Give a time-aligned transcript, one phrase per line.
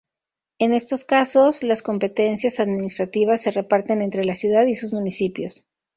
[0.57, 5.63] En estos casos, las competencias administrativas se reparten entre la ciudad y sus municipios.